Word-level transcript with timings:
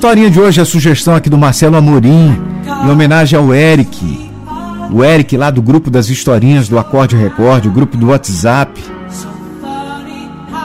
historinha 0.00 0.30
de 0.30 0.40
hoje, 0.40 0.62
a 0.62 0.64
sugestão 0.64 1.14
aqui 1.14 1.28
do 1.28 1.36
Marcelo 1.36 1.76
Amorim, 1.76 2.34
em 2.86 2.88
homenagem 2.88 3.38
ao 3.38 3.52
Eric. 3.52 4.30
O 4.90 5.04
Eric 5.04 5.36
lá 5.36 5.50
do 5.50 5.60
grupo 5.60 5.90
das 5.90 6.08
historinhas 6.08 6.70
do 6.70 6.78
Acorde 6.78 7.14
Record, 7.14 7.66
o 7.66 7.70
grupo 7.70 7.98
do 7.98 8.06
WhatsApp. 8.06 8.82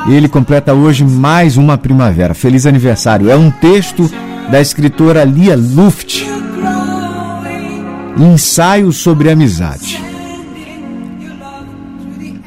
Ele 0.07 0.29
completa 0.29 0.73
hoje 0.73 1.03
mais 1.03 1.57
uma 1.57 1.77
primavera. 1.77 2.33
Feliz 2.33 2.65
aniversário. 2.65 3.29
É 3.29 3.35
um 3.35 3.51
texto 3.51 4.09
da 4.49 4.61
escritora 4.61 5.25
Lia 5.25 5.57
Luft. 5.57 6.23
Ensaio 8.17 8.93
sobre 8.93 9.29
amizade. 9.29 10.01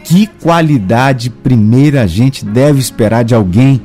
Que 0.05 0.27
qualidade 0.27 1.28
primeira 1.28 2.00
a 2.00 2.06
gente 2.06 2.47
deve 2.47 2.80
esperar 2.80 3.25
de 3.25 3.34
alguém 3.34 3.78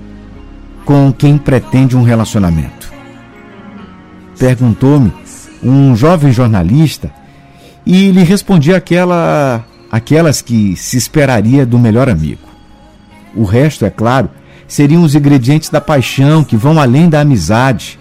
com 0.86 1.12
quem 1.12 1.38
pretende 1.38 1.98
um 1.98 2.04
relacionamento? 2.04 2.83
Perguntou-me 4.38 5.14
um 5.64 5.96
jovem 5.96 6.32
jornalista 6.32 7.12
e 7.86 8.12
lhe 8.12 8.24
respondi 8.24 8.74
aquela, 8.74 9.64
aquelas 9.92 10.42
que 10.42 10.76
se 10.76 10.98
esperaria 10.98 11.66
do 11.66 11.80
melhor 11.80 12.10
amigo. 12.10 12.48
O 13.36 13.44
resto, 13.44 13.86
é 13.86 13.90
claro, 13.90 14.30
seriam 14.68 15.04
os 15.04 15.16
ingredientes 15.16 15.70
da 15.70 15.82
paixão 15.82 16.44
que 16.44 16.56
vão 16.56 16.80
além 16.80 17.10
da 17.10 17.22
amizade, 17.22 18.00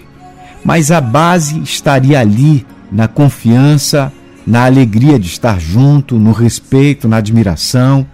mas 0.64 0.90
a 0.90 1.00
base 1.00 1.60
estaria 1.60 2.20
ali 2.20 2.66
na 2.90 3.08
confiança, 3.08 4.12
na 4.46 4.64
alegria 4.64 5.18
de 5.18 5.26
estar 5.26 5.58
junto, 5.58 6.18
no 6.18 6.32
respeito, 6.32 7.08
na 7.08 7.16
admiração, 7.16 8.06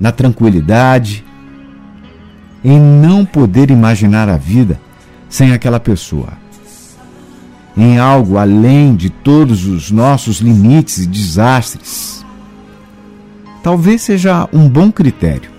na 0.00 0.10
tranquilidade, 0.10 1.24
em 2.64 2.78
não 2.78 3.24
poder 3.24 3.70
imaginar 3.70 4.28
a 4.28 4.36
vida 4.36 4.80
sem 5.28 5.52
aquela 5.52 5.80
pessoa. 5.80 6.41
Em 7.76 7.98
algo 7.98 8.36
além 8.36 8.94
de 8.94 9.08
todos 9.08 9.66
os 9.66 9.90
nossos 9.90 10.38
limites 10.38 10.98
e 10.98 11.06
desastres. 11.06 12.24
Talvez 13.62 14.02
seja 14.02 14.48
um 14.52 14.68
bom 14.68 14.90
critério. 14.90 15.50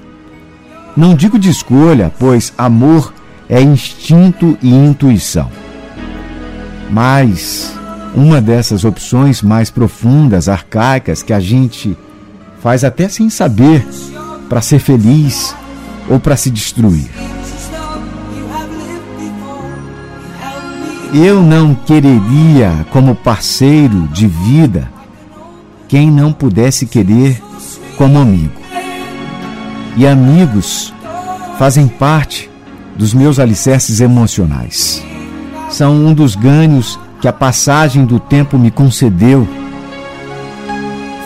Não 0.96 1.16
digo 1.16 1.40
de 1.40 1.50
escolha, 1.50 2.14
pois 2.20 2.54
amor 2.58 3.14
é 3.50 3.62
instinto 3.62 4.58
e 4.62 4.70
intuição. 4.70 5.50
Mas 6.92 7.74
uma 8.14 8.40
dessas 8.40 8.84
opções 8.84 9.42
mais 9.42 9.72
profundas, 9.72 10.48
arcaicas, 10.48 11.24
que 11.24 11.34
a 11.34 11.40
gente 11.40 11.98
faz 12.62 12.84
até 12.84 13.10
sem 13.10 13.30
saber 13.30 13.86
para 14.48 14.62
ser 14.62 14.80
feliz 14.80 15.56
ou 16.08 16.20
para 16.20 16.36
se 16.36 16.52
destruir. 16.52 17.10
Eu 21.14 21.44
não 21.44 21.76
quereria 21.76 22.88
como 22.90 23.14
parceiro 23.14 24.08
de 24.08 24.26
vida 24.26 24.92
quem 25.88 26.10
não 26.10 26.34
pudesse 26.34 26.88
querer 26.88 27.40
como 27.96 28.18
amigo. 28.18 28.60
E 29.96 30.08
amigos 30.08 30.92
fazem 31.60 31.88
parte 31.88 32.50
dos 32.96 33.14
meus 33.14 33.38
alicerces 33.38 34.02
emocionais. 34.02 35.06
São 35.70 35.94
um 35.94 36.16
dos 36.16 36.36
ganhos 36.36 37.00
que 37.22 37.28
a 37.28 37.34
passagem 37.34 38.06
do 38.06 38.20
tempo 38.20 38.58
me 38.58 38.72
concedeu. 38.72 39.48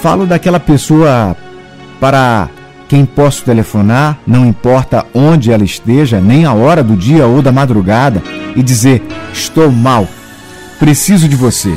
Falo 0.01 0.25
daquela 0.25 0.59
pessoa 0.59 1.33
para 1.97 2.49
quem 2.89 3.05
posso 3.05 3.45
telefonar, 3.45 4.17
não 4.27 4.45
importa 4.45 5.05
onde 5.13 5.49
ela 5.49 5.63
esteja, 5.63 6.19
nem 6.19 6.43
a 6.43 6.53
hora 6.53 6.83
do 6.83 6.95
dia 6.95 7.25
ou 7.25 7.41
da 7.41 7.53
madrugada, 7.53 8.21
e 8.57 8.63
dizer: 8.63 9.01
Estou 9.31 9.71
mal, 9.71 10.05
preciso 10.79 11.29
de 11.29 11.35
você. 11.37 11.73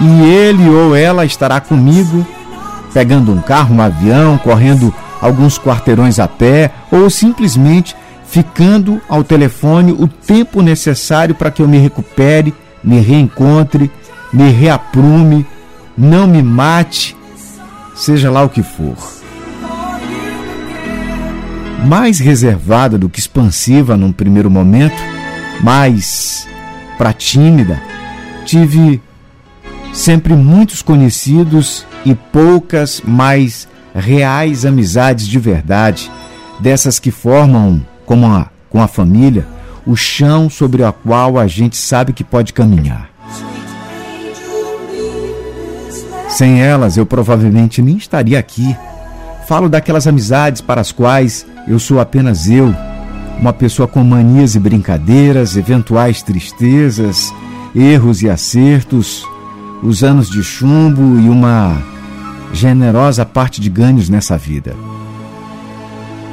E 0.00 0.24
ele 0.24 0.68
ou 0.68 0.96
ela 0.96 1.24
estará 1.24 1.60
comigo, 1.60 2.26
pegando 2.92 3.32
um 3.32 3.40
carro, 3.40 3.76
um 3.76 3.80
avião, 3.80 4.36
correndo 4.38 4.92
alguns 5.20 5.58
quarteirões 5.58 6.18
a 6.18 6.26
pé 6.26 6.72
ou 6.90 7.08
simplesmente 7.08 7.94
ficando 8.26 9.00
ao 9.08 9.22
telefone 9.22 9.92
o 9.92 10.08
tempo 10.08 10.60
necessário 10.60 11.34
para 11.34 11.50
que 11.50 11.62
eu 11.62 11.68
me 11.68 11.78
recupere, 11.78 12.52
me 12.82 12.98
reencontre, 12.98 13.90
me 14.32 14.50
reaprume, 14.50 15.46
não 15.96 16.26
me 16.26 16.42
mate 16.42 17.16
seja 17.96 18.30
lá 18.30 18.42
o 18.44 18.48
que 18.48 18.62
for. 18.62 19.15
Mais 21.84 22.18
reservada 22.18 22.96
do 22.96 23.08
que 23.08 23.20
expansiva 23.20 23.96
num 23.96 24.12
primeiro 24.12 24.50
momento, 24.50 24.96
mais 25.62 26.48
para 26.96 27.12
tímida, 27.12 27.80
tive 28.44 29.00
sempre 29.92 30.34
muitos 30.34 30.82
conhecidos 30.82 31.86
e 32.04 32.14
poucas 32.14 33.00
mais 33.04 33.68
reais 33.94 34.64
amizades 34.64 35.26
de 35.26 35.38
verdade, 35.38 36.10
dessas 36.60 36.98
que 36.98 37.10
formam, 37.10 37.84
como 38.04 38.26
a, 38.26 38.50
com 38.68 38.80
a 38.80 38.88
família, 38.88 39.46
o 39.86 39.96
chão 39.96 40.50
sobre 40.50 40.82
o 40.82 40.92
qual 40.92 41.38
a 41.38 41.46
gente 41.46 41.76
sabe 41.76 42.12
que 42.12 42.24
pode 42.24 42.52
caminhar. 42.52 43.08
Sem 46.28 46.60
elas, 46.60 46.96
eu 46.96 47.06
provavelmente 47.06 47.80
nem 47.80 47.96
estaria 47.96 48.38
aqui. 48.38 48.76
Falo 49.46 49.68
daquelas 49.68 50.08
amizades 50.08 50.60
para 50.60 50.80
as 50.80 50.90
quais 50.90 51.46
eu 51.68 51.78
sou 51.78 52.00
apenas 52.00 52.48
eu, 52.48 52.74
uma 53.38 53.52
pessoa 53.52 53.86
com 53.86 54.02
manias 54.02 54.56
e 54.56 54.58
brincadeiras, 54.58 55.56
eventuais 55.56 56.20
tristezas, 56.20 57.32
erros 57.72 58.22
e 58.22 58.28
acertos, 58.28 59.24
os 59.84 60.02
anos 60.02 60.28
de 60.28 60.42
chumbo 60.42 61.20
e 61.20 61.28
uma 61.28 61.80
generosa 62.52 63.24
parte 63.24 63.60
de 63.60 63.70
ganhos 63.70 64.08
nessa 64.08 64.36
vida. 64.36 64.74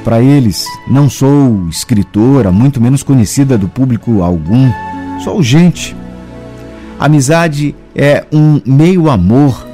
Para 0.03 0.19
eles, 0.19 0.65
não 0.87 1.07
sou 1.07 1.67
escritora, 1.69 2.51
muito 2.51 2.81
menos 2.81 3.03
conhecida 3.03 3.59
do 3.59 3.67
público 3.67 4.23
algum, 4.23 4.71
sou 5.23 5.43
gente. 5.43 5.95
Amizade 6.99 7.75
é 7.95 8.25
um 8.31 8.59
meio 8.65 9.07
amor 9.07 9.72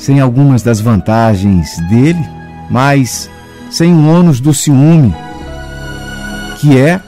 sem 0.00 0.18
algumas 0.18 0.62
das 0.62 0.80
vantagens 0.80 1.76
dele, 1.90 2.26
mas 2.70 3.30
sem 3.70 3.92
o 3.92 4.08
ônus 4.08 4.40
do 4.40 4.54
ciúme, 4.54 5.14
que 6.58 6.78
é, 6.78 6.98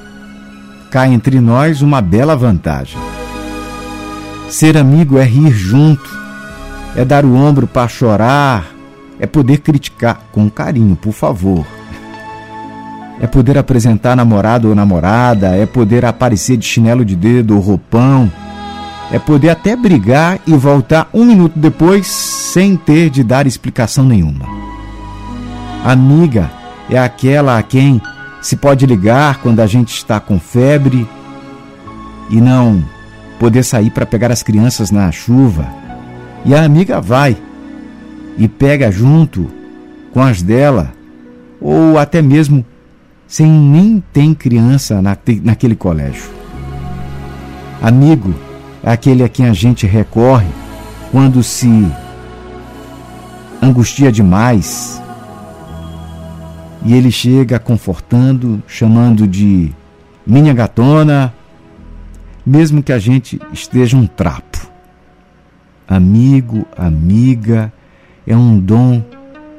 cá 0.91 1.09
entre 1.09 1.41
nós, 1.41 1.81
uma 1.81 2.03
bela 2.03 2.37
vantagem. 2.37 3.01
Ser 4.51 4.77
amigo 4.77 5.17
é 5.17 5.25
rir 5.25 5.51
junto, 5.51 6.07
é 6.95 7.03
dar 7.03 7.25
o 7.25 7.35
ombro 7.35 7.67
para 7.67 7.89
chorar, 7.89 8.67
é 9.19 9.27
poder 9.27 9.59
criticar 9.59 10.21
com 10.31 10.51
carinho, 10.51 10.95
por 10.95 11.13
favor. 11.13 11.65
É 13.19 13.27
poder 13.27 13.57
apresentar 13.57 14.15
namorado 14.15 14.69
ou 14.69 14.75
namorada, 14.75 15.57
é 15.57 15.65
poder 15.65 16.05
aparecer 16.05 16.59
de 16.59 16.67
chinelo 16.67 17.07
de 17.07 17.17
dedo 17.17 17.55
ou 17.55 17.61
roupão 17.61 18.31
é 19.13 19.19
poder 19.19 19.51
até 19.51 19.77
brigar 19.77 20.41
e 20.47 20.55
voltar 20.55 21.09
um 21.13 21.23
minuto 21.23 21.59
depois 21.59 22.07
sem 22.53 22.77
ter 22.77 23.09
de 23.09 23.25
dar 23.25 23.47
explicação 23.47 24.05
nenhuma. 24.05 24.45
Amiga 25.83 26.51
é 26.91 26.99
aquela 26.99 27.57
a 27.57 27.63
quem 27.63 27.99
se 28.43 28.57
pode 28.57 28.85
ligar 28.85 29.39
quando 29.39 29.61
a 29.61 29.67
gente 29.67 29.95
está 29.95 30.21
com 30.21 30.39
febre 30.39 31.09
e 32.29 32.43
não 32.43 32.85
poder 33.41 33.63
sair 33.63 33.89
para 33.89 34.05
pegar 34.05 34.31
as 34.31 34.43
crianças 34.43 34.91
na 34.91 35.11
chuva. 35.11 35.67
E 36.45 36.55
a 36.55 36.63
amiga 36.63 37.01
vai 37.01 37.39
e 38.37 38.47
pega 38.47 38.93
junto 38.93 39.49
com 40.13 40.21
as 40.21 40.43
dela, 40.43 40.93
ou 41.59 41.97
até 41.97 42.21
mesmo 42.21 42.67
sem 43.27 43.51
nem 43.51 44.05
ter 44.13 44.35
criança 44.35 45.01
naquele 45.01 45.75
colégio. 45.75 46.31
Amigo 47.81 48.35
é 48.85 48.93
aquele 48.93 49.25
a 49.25 49.29
quem 49.31 49.47
a 49.47 49.55
gente 49.55 49.87
recorre 49.87 50.49
quando 51.11 51.43
se 51.43 51.91
angustia 53.63 54.11
demais. 54.11 55.01
E 56.85 56.95
ele 56.95 57.13
chega 57.13 57.61
confortando, 57.61 58.61
chamando 58.67 59.27
de 59.29 59.73
minha 60.27 60.53
gatona, 60.53 61.33
mesmo 62.45 62.83
que 62.83 62.93
a 62.93 62.99
gente 62.99 63.41
esteja 63.53 63.97
um 63.97 64.07
trapo. 64.07 64.67
Amigo, 65.87 66.67
amiga, 66.77 67.73
é 68.27 68.37
um 68.37 68.59
dom 68.59 69.03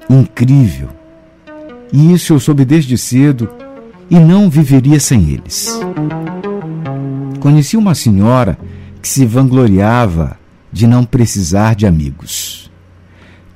incrível. 0.09 0.89
E 1.94 2.11
isso 2.13 2.33
eu 2.33 2.39
soube 2.39 2.65
desde 2.65 2.97
cedo 2.97 3.50
e 4.09 4.19
não 4.19 4.50
viveria 4.50 5.00
sem 5.00 5.29
eles. 5.29 5.79
Conheci 7.39 7.77
uma 7.77 7.95
senhora 7.95 8.57
que 9.01 9.07
se 9.07 9.25
vangloriava 9.25 10.38
de 10.71 10.88
não 10.88 11.05
precisar 11.05 11.75
de 11.75 11.85
amigos. 11.85 12.62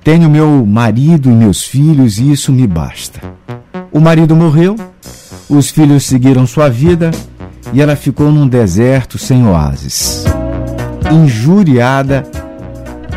Tenho 0.07 0.30
meu 0.30 0.65
marido 0.65 1.30
e 1.30 1.33
meus 1.33 1.65
filhos 1.65 2.18
e 2.18 2.31
isso 2.31 2.54
me 2.54 2.65
basta. 2.65 3.19
O 3.92 4.00
marido 4.00 4.38
morreu, 4.38 4.77
os 5.50 5.69
filhos 5.69 6.06
seguiram 6.06 6.48
sua 6.48 6.69
vida 6.69 7.12
e 7.74 7.81
ela 7.81 7.94
ficou 7.94 8.31
num 8.31 8.48
deserto 8.48 9.18
sem 9.18 9.45
oásis, 9.45 10.24
injuriada, 11.12 12.24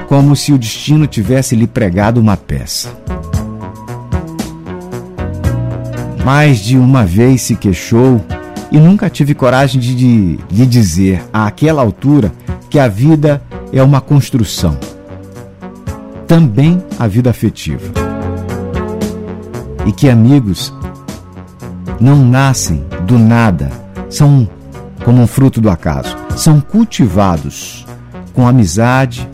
como 0.08 0.34
se 0.34 0.52
o 0.52 0.58
destino 0.58 1.06
tivesse 1.06 1.54
lhe 1.54 1.68
pregado 1.68 2.20
uma 2.20 2.36
peça. 2.36 2.88
Mais 6.24 6.58
de 6.58 6.76
uma 6.76 7.06
vez 7.06 7.42
se 7.42 7.54
queixou 7.54 8.20
e 8.72 8.80
nunca 8.80 9.08
tive 9.08 9.32
coragem 9.32 9.80
de 9.80 10.40
lhe 10.50 10.66
dizer, 10.66 11.22
àquela 11.32 11.82
altura, 11.82 12.32
que 12.68 12.80
a 12.80 12.88
vida 12.88 13.40
é 13.72 13.80
uma 13.80 14.00
construção. 14.00 14.76
Também 16.30 16.80
a 16.96 17.08
vida 17.08 17.28
afetiva. 17.28 17.92
E 19.84 19.90
que 19.90 20.08
amigos 20.08 20.72
não 22.00 22.24
nascem 22.24 22.84
do 23.04 23.18
nada, 23.18 23.68
são 24.08 24.48
como 25.04 25.20
um 25.20 25.26
fruto 25.26 25.60
do 25.60 25.68
acaso, 25.68 26.16
são 26.36 26.60
cultivados 26.60 27.84
com 28.32 28.46
amizade, 28.46 29.28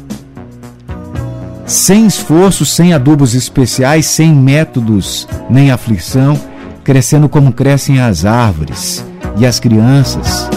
sem 1.67 2.07
esforço, 2.07 2.65
sem 2.65 2.95
adubos 2.95 3.35
especiais, 3.35 4.07
sem 4.07 4.35
métodos 4.35 5.29
nem 5.51 5.71
aflição, 5.71 6.41
crescendo 6.83 7.29
como 7.29 7.53
crescem 7.53 8.01
as 8.01 8.25
árvores 8.25 9.05
e 9.37 9.45
as 9.45 9.61
crianças. 9.61 10.49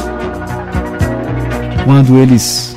Quando 1.83 2.17
eles 2.17 2.68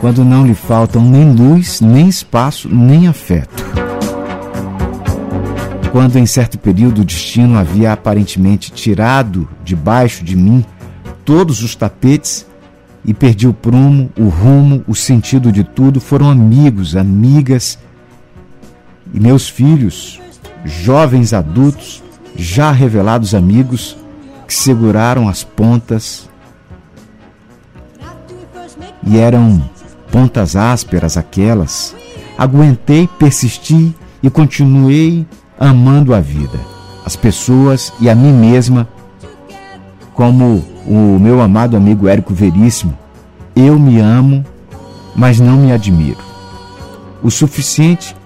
quando 0.00 0.24
não 0.24 0.46
lhe 0.46 0.54
faltam 0.54 1.04
nem 1.04 1.30
luz, 1.30 1.82
nem 1.82 2.08
espaço, 2.08 2.68
nem 2.68 3.06
afeto. 3.06 3.62
Quando 5.92 6.16
em 6.16 6.24
certo 6.24 6.58
período 6.58 7.02
o 7.02 7.04
destino 7.04 7.58
havia 7.58 7.92
aparentemente 7.92 8.72
tirado 8.72 9.46
debaixo 9.62 10.24
de 10.24 10.36
mim 10.36 10.64
todos 11.24 11.62
os 11.62 11.74
tapetes 11.74 12.46
e 13.04 13.12
perdi 13.12 13.46
o 13.46 13.52
prumo, 13.52 14.10
o 14.18 14.28
rumo, 14.28 14.82
o 14.88 14.94
sentido 14.94 15.52
de 15.52 15.64
tudo, 15.64 16.00
foram 16.00 16.30
amigos, 16.30 16.96
amigas 16.96 17.78
e 19.12 19.20
meus 19.20 19.48
filhos, 19.48 20.20
jovens 20.64 21.34
adultos, 21.34 22.02
já 22.34 22.70
revelados 22.72 23.34
amigos, 23.34 23.96
que 24.46 24.54
seguraram 24.54 25.28
as 25.28 25.44
pontas 25.44 26.28
e 29.06 29.18
eram 29.18 29.62
pontas 30.10 30.56
ásperas 30.56 31.16
aquelas. 31.16 31.94
Aguentei, 32.36 33.08
persisti 33.18 33.94
e 34.22 34.30
continuei 34.30 35.26
amando 35.58 36.14
a 36.14 36.20
vida, 36.20 36.58
as 37.04 37.16
pessoas 37.16 37.92
e 38.00 38.08
a 38.08 38.14
mim 38.14 38.32
mesma, 38.32 38.88
como 40.14 40.64
o 40.86 41.18
meu 41.18 41.40
amado 41.40 41.76
amigo 41.76 42.08
Érico 42.08 42.32
Veríssimo. 42.34 42.96
Eu 43.54 43.78
me 43.78 43.98
amo, 44.00 44.44
mas 45.14 45.38
não 45.38 45.56
me 45.56 45.72
admiro. 45.72 46.18
O 47.22 47.30
suficiente 47.30 48.16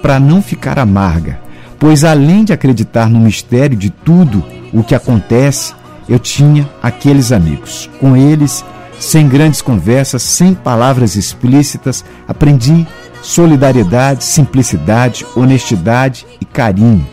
para 0.00 0.18
não 0.18 0.42
ficar 0.42 0.78
amarga, 0.78 1.40
pois 1.78 2.02
além 2.02 2.44
de 2.44 2.52
acreditar 2.52 3.08
no 3.08 3.20
mistério 3.20 3.76
de 3.76 3.90
tudo 3.90 4.44
o 4.72 4.82
que 4.82 4.94
acontece, 4.94 5.74
eu 6.08 6.18
tinha 6.18 6.68
aqueles 6.82 7.30
amigos. 7.30 7.88
Com 8.00 8.16
eles, 8.16 8.64
sem 9.02 9.28
grandes 9.28 9.60
conversas, 9.60 10.22
sem 10.22 10.54
palavras 10.54 11.16
explícitas, 11.16 12.04
aprendi 12.28 12.86
solidariedade, 13.20 14.22
simplicidade, 14.22 15.26
honestidade 15.34 16.24
e 16.40 16.44
carinho. 16.44 17.04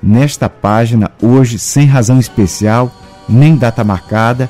Nesta 0.00 0.48
página, 0.48 1.10
hoje, 1.20 1.58
sem 1.58 1.84
razão 1.84 2.20
especial, 2.20 2.92
nem 3.28 3.56
data 3.56 3.82
marcada, 3.82 4.48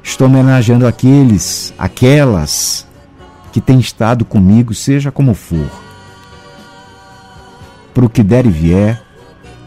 estou 0.00 0.28
homenageando 0.28 0.86
aqueles, 0.86 1.74
aquelas 1.76 2.86
que 3.52 3.60
têm 3.60 3.80
estado 3.80 4.24
comigo, 4.24 4.72
seja 4.74 5.10
como 5.10 5.34
for. 5.34 5.68
Para 7.92 8.06
o 8.06 8.08
que 8.08 8.22
der 8.22 8.46
e 8.46 8.50
vier, 8.50 9.02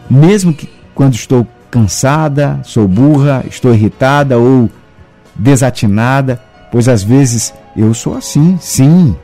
mesmo 0.08 0.54
que 0.54 0.70
quando 0.94 1.14
estou 1.14 1.46
cansada, 1.70 2.60
sou 2.64 2.88
burra, 2.88 3.44
estou 3.46 3.74
irritada 3.74 4.38
ou 4.38 4.70
desatinada, 5.40 6.40
pois 6.70 6.88
às 6.88 7.02
vezes 7.02 7.52
eu 7.76 7.92
sou 7.94 8.16
assim, 8.16 8.58
sim, 8.60 9.16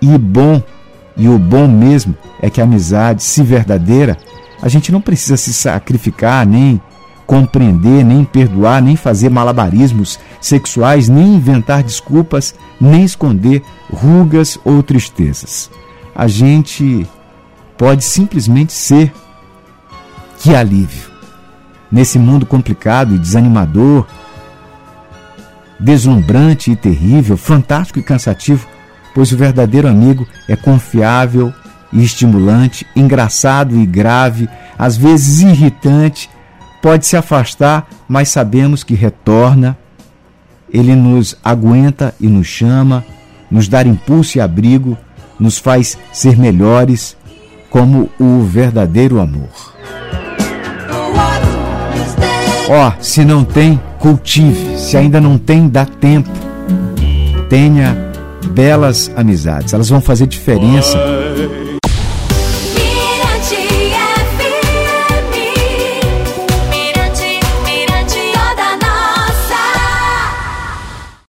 e 0.00 0.16
bom, 0.16 0.62
e 1.16 1.28
o 1.28 1.38
bom 1.38 1.68
mesmo 1.68 2.16
é 2.40 2.48
que 2.48 2.60
a 2.60 2.64
amizade, 2.64 3.22
se 3.22 3.42
verdadeira, 3.42 4.16
a 4.62 4.68
gente 4.68 4.90
não 4.90 5.00
precisa 5.00 5.36
se 5.36 5.52
sacrificar, 5.52 6.46
nem 6.46 6.80
compreender, 7.26 8.04
nem 8.04 8.24
perdoar, 8.24 8.82
nem 8.82 8.96
fazer 8.96 9.28
malabarismos 9.28 10.18
sexuais, 10.40 11.08
nem 11.08 11.34
inventar 11.34 11.82
desculpas, 11.82 12.54
nem 12.80 13.04
esconder 13.04 13.62
rugas 13.92 14.58
ou 14.64 14.82
tristezas. 14.82 15.70
A 16.14 16.26
gente 16.26 17.06
pode 17.78 18.02
simplesmente 18.02 18.72
ser. 18.72 19.12
Que 20.38 20.54
alívio! 20.54 21.09
Nesse 21.90 22.18
mundo 22.18 22.46
complicado 22.46 23.14
e 23.14 23.18
desanimador, 23.18 24.06
deslumbrante 25.78 26.70
e 26.70 26.76
terrível, 26.76 27.36
fantástico 27.36 27.98
e 27.98 28.02
cansativo, 28.02 28.68
pois 29.14 29.32
o 29.32 29.36
verdadeiro 29.36 29.88
amigo 29.88 30.26
é 30.48 30.54
confiável 30.54 31.52
e 31.92 32.04
estimulante, 32.04 32.86
engraçado 32.94 33.76
e 33.76 33.86
grave, 33.86 34.48
às 34.78 34.96
vezes 34.96 35.40
irritante, 35.40 36.30
pode 36.80 37.06
se 37.06 37.16
afastar, 37.16 37.88
mas 38.08 38.28
sabemos 38.28 38.84
que 38.84 38.94
retorna. 38.94 39.76
Ele 40.72 40.94
nos 40.94 41.36
aguenta 41.42 42.14
e 42.20 42.28
nos 42.28 42.46
chama, 42.46 43.04
nos 43.50 43.66
dá 43.66 43.82
impulso 43.82 44.38
e 44.38 44.40
abrigo, 44.40 44.96
nos 45.38 45.58
faz 45.58 45.98
ser 46.12 46.38
melhores, 46.38 47.16
como 47.68 48.10
o 48.18 48.42
verdadeiro 48.42 49.20
amor. 49.20 49.69
Ó, 52.72 52.86
oh, 52.86 52.92
se 53.02 53.24
não 53.24 53.42
tem, 53.42 53.80
cultive. 53.98 54.78
Se 54.78 54.96
ainda 54.96 55.20
não 55.20 55.36
tem, 55.36 55.68
dá 55.68 55.84
tempo. 55.84 56.30
Tenha 57.48 57.96
belas 58.52 59.10
amizades. 59.16 59.74
Elas 59.74 59.88
vão 59.88 60.00
fazer 60.00 60.28
diferença 60.28 60.96